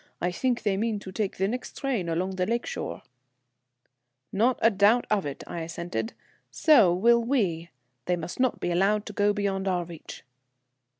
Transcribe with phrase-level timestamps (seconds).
[0.19, 3.03] I think they mean to take the next train along the lake shore."
[4.33, 6.13] "Not a doubt of it," I assented;
[6.49, 7.69] "so will we.
[8.05, 10.23] They must not be allowed to go beyond our reach."